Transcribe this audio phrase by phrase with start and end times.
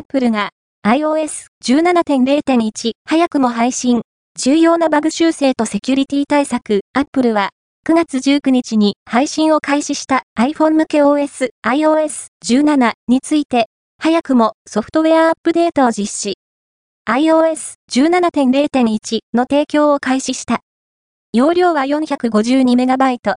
[0.00, 0.50] Apple が
[0.86, 4.00] iOS 17.0.1早くも配信。
[4.38, 6.80] 重要なバグ修正とセキュリティ対策。
[6.94, 7.50] Apple は
[7.86, 13.66] 9月19日に配信を開始した iPhone 向け OS iOS 17について、
[13.98, 16.38] 早くもソフトウェアアップデートを実施。
[17.06, 20.60] iOS 17.0.1の提供を開始した。
[21.34, 23.20] 容量は 452MB。